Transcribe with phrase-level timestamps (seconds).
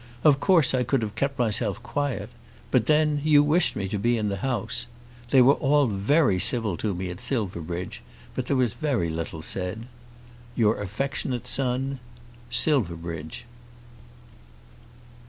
[0.23, 2.29] Of course I could have kept myself quiet;
[2.71, 4.87] but then you wished me to be in the House.
[5.29, 8.01] They were all very civil to me at Silverbridge,
[8.33, 9.85] but there was very little said.
[10.55, 11.99] Your affectionate Son,
[12.49, 13.45] SILVERBRIDGE.